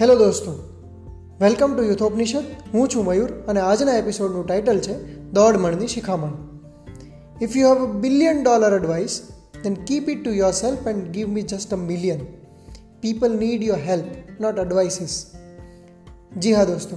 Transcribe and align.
Hello 0.00 0.16
દોસ્તો, 0.16 0.50
welcome 1.40 1.76
to 1.76 1.82
યુથોપનિષદ. 1.82 2.44
હું 2.74 2.88
છું 2.88 3.04
મયુર 3.04 3.32
અને 3.32 3.60
આજના 3.60 3.94
એપિસોડનું 3.94 4.46
ટાઇટલ 4.46 4.78
છે 4.78 5.16
દોઢ 5.30 5.56
મણની 5.56 5.86
શિખામણ. 5.86 6.32
If 7.42 7.56
you 7.56 7.68
have 7.68 7.88
a 7.88 7.92
billion 7.92 8.42
dollar 8.42 8.74
advice 8.74 9.22
then 9.62 9.74
keep 9.74 10.08
it 10.08 10.24
to 10.24 10.30
yourself 10.50 10.86
and 10.86 11.04
give 11.04 11.28
me 11.28 11.42
just 11.42 11.74
a 11.74 11.76
million 11.76 12.20
people 13.00 13.38
need 13.38 13.62
your 13.62 13.78
help 13.78 14.04
not 14.40 14.58
advices 14.58 15.26
જી 16.38 16.52
હા 16.52 16.64
દોસ્તો 16.64 16.96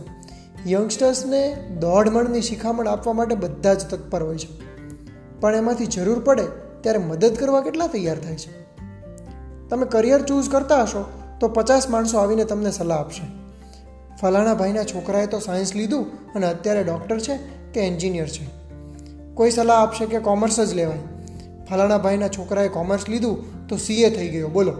યંગસ્ટર્સને 0.67 1.55
દોઢ 1.79 2.09
મણની 2.09 2.41
શિખામણ 2.41 2.87
આપવા 2.87 3.13
માટે 3.13 3.35
બધા 3.35 3.73
જ 3.73 3.85
તત્પર 3.89 4.23
હોય 4.23 4.37
છે. 4.37 4.47
પણ 5.39 5.55
એમાંથી 5.55 5.85
જરૂર 5.85 6.19
પડે 6.19 6.43
ત્યારે 6.81 6.97
મદદ 6.97 7.35
કરવા 7.35 7.61
કેટલા 7.61 7.87
તૈયાર 7.87 8.19
થાય 8.19 8.35
છે? 8.35 8.63
તમે 9.69 9.85
કરિયર 9.85 10.21
ચૂઝ 10.21 10.49
કરતા 10.49 10.81
હશો 10.83 11.05
તો 11.39 11.47
પચાસ 11.47 11.89
માણસો 11.89 12.17
આવીને 12.17 12.43
તમને 12.43 12.71
સલાહ 12.71 12.99
આપશે. 12.99 13.21
ફલાણા 14.21 14.53
ભાઈના 14.53 14.83
છોકરાએ 14.83 15.25
તો 15.25 15.39
સાયન્સ 15.39 15.75
લીધું 15.75 16.33
અને 16.33 16.47
અત્યારે 16.47 16.83
ડૉક્ટર 16.83 17.19
છે 17.19 17.39
કે 17.73 17.79
એન્જિનિયર 17.79 18.27
છે. 18.27 18.45
કોઈ 19.33 19.51
સલાહ 19.51 19.81
આપશે 19.81 20.05
કે 20.05 20.19
કોમર્સ 20.19 20.59
જ 20.59 20.73
લેવાય. 20.73 20.99
ફલાણા 21.69 21.97
ભાઈના 21.97 22.27
છોકરાએ 22.27 22.67
કોમર્સ 22.67 23.09
લીધું 23.09 23.67
તો 23.67 23.77
સીએ 23.77 24.09
થઈ 24.09 24.27
ગયો, 24.27 24.47
બોલો. 24.47 24.73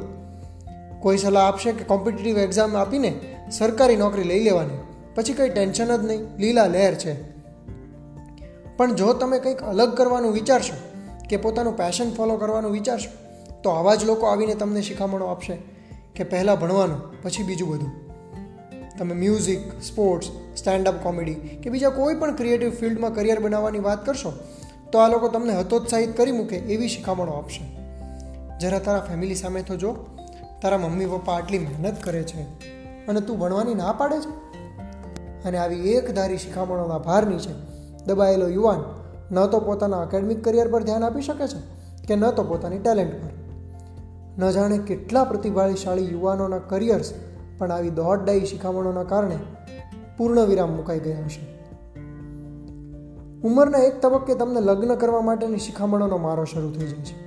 કોઈ 0.99 1.17
સલાહ 1.17 1.47
આપશે 1.47 1.71
કે 1.71 1.83
કોમ્પિટિટિવ 1.83 2.37
એક્ઝામ 2.37 2.77
આપીને 2.77 3.13
સરકારી 3.51 3.95
નોકરી 3.95 4.23
લઈ 4.23 4.43
લેવાની? 4.43 4.77
પછી 5.15 5.33
કંઈ 5.33 5.49
ટેન્શન 5.49 5.97
જ 5.97 6.05
નહીં, 6.05 6.37
લીલા 6.37 6.67
લહેર 6.67 6.95
છે. 6.95 7.39
પણ 8.77 8.93
જો 8.93 9.13
તમે 9.13 9.39
કંઈક 9.39 9.61
અલગ 9.61 9.97
કરવાનું 9.97 10.33
વિચારશો, 10.33 10.73
કે 11.29 11.37
પોતાનું 11.37 11.77
પેશન 11.77 12.13
ફોલો 12.13 12.37
કરવાનું 12.37 12.71
વિચારશો, 12.71 13.09
તો 13.63 13.69
આવા 13.69 13.95
જ 13.95 14.03
લોકો 14.03 14.25
આવીને 14.25 14.55
તમને 14.55 14.81
શિખામણો 14.81 15.25
આપશે. 15.25 15.78
કે 16.19 16.25
પહેલાં 16.25 16.59
ભણવાનું, 16.59 17.23
પછી 17.23 17.43
બીજું 17.43 17.69
બધું. 17.69 17.91
તમે 18.97 19.13
મ્યુઝિક 19.13 19.83
સ્પોર્ટ્સ 19.83 20.27
સ્ટેન્ડઅપ 20.57 20.93
કોમેડી 21.03 21.33
કે 21.33 21.69
બીજા 21.69 21.89
કોઈ 21.89 22.15
પણ 22.15 22.35
ક્રિએટિવ 22.35 22.69
ફિલ્ડમાં 22.69 23.15
કરિયર 23.15 23.39
બનાવવાની 23.39 23.79
વાત 23.79 24.05
કરશો, 24.05 24.33
તો 24.91 24.99
આ 24.99 25.07
લોકો 25.07 25.27
તમને 25.27 25.53
હતોત્સાહિત 25.53 26.17
કરી 26.17 26.31
મૂકે 26.31 26.55
એવી 26.55 26.87
શિખામણો 26.87 27.31
આપશે. 27.31 27.63
જરા 28.59 28.79
તારા 28.79 28.99
ફેમિલી 28.99 29.35
સામે 29.35 29.61
તો 29.61 29.75
જો, 29.75 29.95
તારા 30.61 30.77
મમ્મી 30.77 31.05
પપ્પા 31.05 31.33
આટલી 31.33 31.59
મહેનત 31.59 32.03
કરે 32.03 32.23
છે 32.23 32.41
અને 33.07 33.21
તું 33.21 33.39
ભણવાની 33.39 33.73
ના 33.73 33.91
પાડે 33.91 34.19
છે? 34.19 34.29
અને 35.43 35.57
આવી 35.57 35.91
એક 35.91 36.15
ધારી 36.15 36.37
શિખામણોના 36.37 36.97
ભાર 36.97 37.27
નીચે 37.27 37.53
દબાયેલો 38.05 38.47
યુવાન 38.47 38.83
ન 39.31 39.45
તો 39.45 39.59
પોતાના 39.59 40.03
એકેડમિક 40.03 40.43
કરિયર 40.43 40.67
પર 40.67 40.83
ધ્યાન 40.83 41.03
આપી 41.03 41.21
શકે 41.21 41.47
છે 41.47 41.59
કે 42.07 42.15
ન 42.15 42.31
તો 42.31 42.43
પોતાની 42.43 42.79
ટેલેન્ટ 42.79 43.13
પર. 43.13 43.38
ન 44.37 44.51
જાણે 44.51 44.77
કેટલા 44.77 45.23
પ્રતિભાશાળી 45.23 46.11
યુવાનોના 46.11 46.57
કરિયર્સ 46.57 47.13
પણ 47.57 47.71
આવી 47.71 47.89
દોડદાયી 47.89 48.45
શિખામણોના 48.45 49.03
કારણે 49.03 49.37
પૂર્ણ 50.17 50.45
વિરામ 50.45 50.75
મુકાઈ 50.75 50.99
ગયા 50.99 51.25
હશે. 51.25 51.41
ઉંમરના 53.43 53.77
એક 53.77 54.01
તબક્કે 54.01 54.35
તમને 54.35 54.61
લગ્ન 54.61 54.95
કરવા 54.95 55.21
માટેની 55.21 55.57
શિખામણોનો 55.57 56.17
મારો 56.17 56.45
શરૂ 56.45 56.71
થઈ 56.71 56.87
જાય 56.87 57.05
છે. 57.05 57.17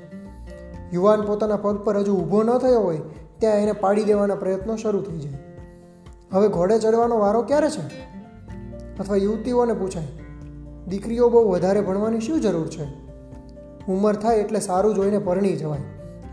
યુવાન 0.92 1.22
પોતાના 1.22 1.56
પગ 1.56 1.76
પર 1.76 1.96
હજુ 1.96 2.14
ઊભો 2.14 2.42
ન 2.42 2.58
થયો 2.58 2.80
હોય 2.80 2.98
ત્યાં 3.38 3.56
એને 3.56 3.72
પાડી 3.72 4.04
દેવાના 4.04 4.34
પ્રયત્નો 4.34 4.76
શરૂ 4.76 5.00
થઈ 5.00 5.18
જાય. 5.18 5.38
હવે 6.32 6.48
ઘોડે 6.48 6.78
ચડવાનો 6.78 7.18
વારો 7.18 7.42
ક્યારે 7.42 7.70
છે? 7.70 7.86
અથવા 8.98 9.16
યુવતીઓને 9.16 9.72
પૂછાય, 9.72 10.08
દીકરીઓ 10.88 11.28
બહુ 11.28 11.50
વધારે 11.50 11.80
ભણવાની 11.80 12.20
શું 12.20 12.40
જરૂર 12.40 12.68
છે? 12.68 12.84
ઉંમર 13.88 14.16
થાય 14.16 14.36
એટલે 14.36 14.60
સારું 14.60 14.94
જોઈને 14.94 15.18
પરણી 15.18 15.56
જવાય. 15.56 15.80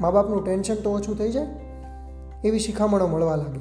મા 0.02 0.12
બાપનું 0.12 0.46
ટેન્શન 0.46 0.76
તો 0.76 0.92
ઓછું 0.92 1.18
થઈ 1.18 1.32
જાય? 1.32 1.46
એવી 2.44 2.60
શિખામણો 2.60 3.08
મળવા 3.08 3.36
લાગે. 3.36 3.60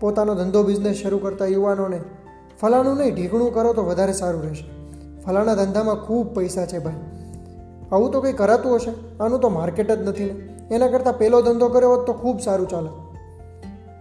પોતાનો 0.00 0.34
ધંધો 0.34 0.62
બિઝનેસ 0.62 0.96
શરૂ 0.96 1.18
કરતા 1.18 1.46
યુવાનોને 1.46 2.00
ફલાણું 2.60 2.96
નહીં 2.96 3.14
ઢીકણું 3.14 3.54
કરો 3.54 3.72
તો 3.72 3.84
વધારે 3.84 4.12
સારું 4.12 4.42
રહેશે. 4.42 4.64
ફલાણા 5.20 5.54
ધંધામાં 5.54 5.94
ખૂબ 5.94 6.34
પૈસા 6.34 6.66
છે 6.66 6.78
ભાઈ. 6.78 6.94
આવું 7.92 8.10
તો 8.10 8.20
કંઈ 8.20 8.32
કરાતું 8.32 8.74
હશે? 8.74 9.22
આનું 9.22 9.40
તો 9.40 9.48
માર્કેટ 9.48 9.90
જ 9.90 10.08
નથી 10.08 10.24
ને. 10.24 10.30
એના 10.74 10.86
કરતાં 10.86 11.18
પહેલો 11.18 11.42
ધંધો 11.42 11.68
કર્યો 11.68 11.90
હોત 11.90 12.06
તો 12.06 12.12
ખૂબ 12.12 12.40
સારું 12.40 12.68
ચાલે. 12.68 12.90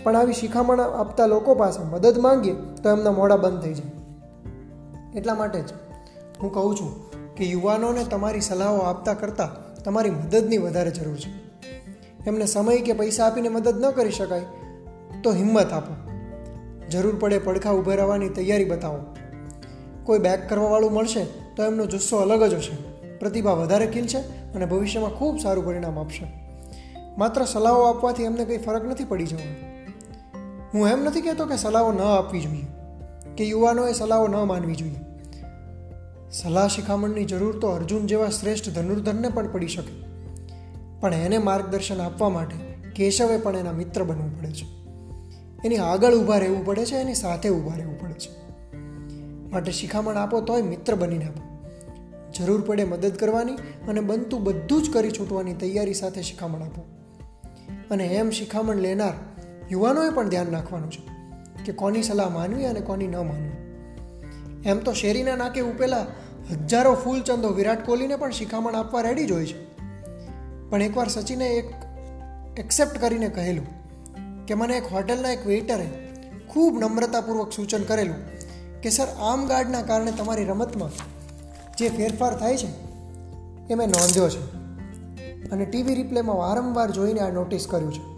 પણ 0.03 0.15
આવી 0.15 0.33
શિખામણ 0.33 0.79
આપતા 0.79 1.25
લોકો 1.25 1.55
પાસે 1.55 1.83
મદદ 1.83 2.17
માંગીએ 2.17 2.53
તો 2.83 2.89
એમના 2.89 3.11
મોડા 3.11 3.37
બંધ 3.37 3.61
થઈ 3.61 3.73
જાય. 3.73 3.91
એટલા 5.15 5.35
માટે 5.35 5.61
જ 5.61 5.65
હું 6.41 6.53
કહું 6.53 6.75
છું 6.75 7.11
કે 7.35 7.45
યુવાનોને 7.45 8.03
તમારી 8.03 8.41
સલાહો 8.41 8.77
આપતા 8.77 9.13
કરતાં 9.13 9.62
તમારી 9.83 10.09
મદદની 10.09 10.57
વધારે 10.57 10.91
જરૂર 10.91 11.17
છે. 11.17 11.43
એમને 12.27 12.45
સમય 12.45 12.77
કે 12.77 12.93
પૈસા 12.93 13.25
આપીને 13.25 13.49
મદદ 13.49 13.85
ન 13.85 13.91
કરી 13.91 14.11
શકાય 14.11 14.45
તો 15.23 15.31
હિંમત 15.31 15.73
આપો. 15.73 15.95
જરૂર 16.89 17.15
પડે 17.15 17.39
પડખા 17.39 17.71
ઊભા 17.71 17.93
રહેવાની 17.93 18.29
તૈયારી 18.29 18.65
બતાવો. 18.65 19.15
કોઈ 20.03 20.19
બેક 20.19 20.49
કરવાવાળું 20.49 20.93
મળશે 20.93 21.23
તો 21.55 21.65
એમનો 21.65 21.85
જુસ્સો 21.85 22.17
અલગ 22.17 22.43
જ 22.43 22.53
હશે. 22.53 22.93
પ્રતિભા 23.17 23.51
વધારે 23.51 23.87
ખીલશે 23.87 24.17
અને 24.55 24.65
ભવિષ્યમાં 24.65 25.09
ખૂબ 25.09 25.39
સારું 25.39 25.65
પરિણામ 25.65 25.99
આપશે. 25.99 26.25
માત્ર 27.17 27.45
સલાહો 27.45 27.81
આપવાથી 27.81 28.23
એમને 28.23 28.45
કંઈ 28.45 28.57
ફરક 28.57 28.83
નથી 28.83 29.03
પડી 29.03 29.25
જવાનો. 29.25 29.73
હું 30.73 30.87
એમ 30.87 31.03
નથી 31.03 31.21
કહેતો 31.21 31.45
કે 31.45 31.57
સલાહો 31.57 31.91
ન 31.91 32.01
આપવી 32.01 32.41
જોઈએ. 32.41 32.65
કે 33.37 33.43
યુવાનોએ 33.45 33.93
સલાહો 33.93 34.27
ન 34.27 34.35
માનવી 34.35 34.75
જોઈએ. 34.75 34.95
સલાહ 36.33 36.67
શિખામણની 36.67 37.25
જરૂર 37.25 37.59
તો 37.59 37.67
અર્જુન 37.67 38.07
જેવા 38.07 38.29
શ્રેષ્ઠ 38.29 38.69
ધનુર્ધરને 38.69 39.29
પણ 39.29 39.51
પડી 39.51 39.67
શકે. 39.67 40.03
પણ 40.99 41.13
એને 41.13 41.37
માર્ગદર્શન 41.37 42.01
આપવા 42.01 42.29
માટે 42.29 42.55
કેશવે 42.95 43.37
પણ 43.37 43.55
એના 43.55 43.71
મિત્ર 43.71 44.03
બનવું 44.03 44.41
પડે 44.41 44.51
છે. 44.51 44.65
એની 45.65 45.77
આગળ 45.77 46.13
ઊભા 46.13 46.37
રહેવું 46.37 46.65
પડે 46.65 46.85
છે, 46.85 46.95
એની 46.95 47.13
સાથે 47.13 47.49
ઊભા 47.49 47.75
રહેવું 47.75 47.99
પડે 47.99 48.13
છે. 48.13 48.43
માટે 49.51 49.71
શિખામણ 49.71 50.15
આપો 50.15 50.41
તોય 50.41 50.61
મિત્ર 50.61 50.95
બનીને 50.95 51.25
આપો. 51.25 51.67
જરૂર 52.37 52.61
પડે 52.61 52.83
મદદ 52.83 53.11
કરવાની 53.11 53.53
અને 53.87 54.01
બનતું 54.01 54.43
બધું 54.43 54.83
જ 54.83 54.93
કરી 54.93 55.11
છૂટવાની 55.11 55.53
તૈયારી 55.53 55.93
સાથે 55.93 56.21
શિખામણ 56.21 56.59
આપો. 56.59 56.85
અને 57.91 58.05
એમ 58.05 58.29
શિખામણ 58.29 58.75
લેનાર 58.75 59.13
યુવાનોએ 59.71 60.09
પણ 60.09 60.29
ધ્યાન 60.29 60.51
રાખવાનું 60.51 60.91
છે 60.91 61.01
કે 61.65 61.71
કોની 61.71 62.03
સલાહ 62.03 62.29
માનવી 62.29 62.65
અને 62.65 62.79
કોની 62.79 63.07
ન 63.07 63.15
માનવી. 63.15 63.63
એમ 64.65 64.79
તો 64.79 64.93
શેરીના 64.93 65.35
નાકે 65.35 65.61
ઉપેલા 65.61 66.07
હજારો 66.51 66.93
ફૂલચંદો 66.93 67.49
વિરાટ 67.49 67.85
કોહલીને 67.85 68.15
પણ 68.15 68.31
શિખામણ 68.31 68.75
આપવા 68.75 69.01
રેડી 69.01 69.25
જ 69.25 69.31
હોય 69.31 69.45
છે. 69.45 69.73
પણ 70.69 70.81
એકવાર 70.81 71.07
સચિને 71.07 71.45
એક 71.45 71.73
એક્સેપ્ટ 72.59 73.01
કરીને 73.01 73.27
કહેલું 73.27 73.67
કે 74.45 74.53
મને 74.53 74.77
એક 74.77 74.83
હોટલના 74.93 75.29
એક 75.29 75.47
વેઇટરે 75.47 75.89
ખૂબ 76.47 76.79
નમ્રતાપૂર્વક 76.79 77.51
સૂચન 77.51 77.83
કરેલું 77.83 78.15
કે, 78.81 78.89
સર, 78.89 79.07
આમ 79.19 79.47
ગાર્ડના 79.47 79.81
કારણે 79.81 80.11
તમારી 80.11 80.43
રમતમાં 80.45 80.89
જે 81.77 81.89
ફેરફાર 81.89 82.39
થાય 82.39 82.57
છે 82.57 82.67
એ 83.69 83.75
મેં 83.75 83.87
નોંધ્યો 83.87 84.29
છે. 84.29 84.45
અને 85.49 85.65
ટીવી 85.65 85.95
રિપ્લેમાં 85.95 86.37
વારંવાર 86.37 86.91
જોઈને 86.91 87.19
આ 87.19 87.29
નોટિસ 87.29 87.67
કર્યું 87.69 87.93
છે. 87.93 88.17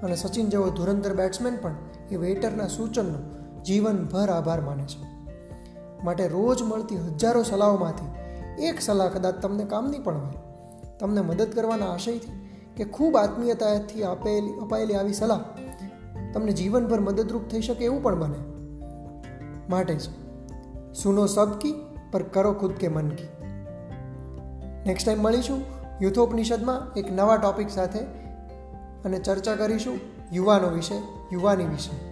અને 0.00 0.16
સચિન 0.16 0.46
જેવો 0.46 0.70
ધુરંધર 0.70 1.14
બેટ્સમેન 1.14 1.56
પણ 1.56 1.76
એ 2.10 2.16
વેઇટરના 2.16 2.68
સૂચનનો 2.68 3.18
જીવનભર 3.62 4.28
આભાર 4.28 4.60
માને 4.60 4.84
છે. 4.84 5.17
માટે 6.04 6.28
રોજ 6.28 6.62
મળતી 6.62 6.96
હજારો 6.96 7.42
સલાહોમાંથી 7.42 8.08
એક 8.64 8.80
સલાહ 8.80 9.08
કદાચ 9.08 9.34
તમને 9.34 9.64
કામની 9.64 9.98
પણ 9.98 10.18
હોય. 10.18 10.32
તમને 10.98 11.20
મદદ 11.20 11.52
કરવાના 11.54 11.86
આશયથી 11.86 12.48
કે 12.76 12.84
ખૂબ 12.84 13.16
આત્મીયતાથી 13.16 14.04
આપેલી, 14.04 14.52
અપાયેલી 14.52 14.94
આવી 14.94 15.12
સલાહ 15.12 15.40
તમને 16.34 16.52
જીવનભર 16.52 17.00
મદદરૂપ 17.00 17.42
થઈ 17.42 17.60
શકે 17.60 17.84
એવું 17.84 18.02
પણ 18.02 18.18
બને. 18.18 18.38
માટે 19.70 19.94
જ 19.94 20.00
સુનો 20.94 21.26
સબકી 21.26 21.74
પર 22.12 22.22
કરો 22.22 22.52
ખુદ 22.52 22.72
કે 22.72 22.88
મન 22.88 23.08
કી. 23.08 23.28
નેક્સ્ટ 24.86 25.06
ટાઈમ 25.06 25.18
મળીશું 25.18 25.62
યુથોપનિષદમાં 26.02 26.94
એક 26.94 27.12
નવા 27.12 27.36
ટોપિક 27.36 27.68
સાથે 27.68 27.98
અને 29.04 29.18
ચર્ચા 29.18 29.54
કરીશું 29.54 30.00
યુવાનો 30.32 30.68
વિશે, 30.68 30.94
યુવાની 31.32 31.64
વિશે. 31.64 32.07